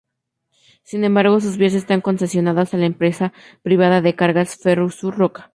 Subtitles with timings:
[0.81, 5.49] Sin embargo sus vías están concesionadas a la empresa privada de cargas Ferrosur Roca.